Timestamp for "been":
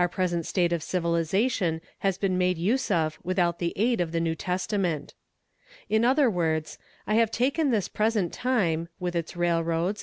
2.17-2.35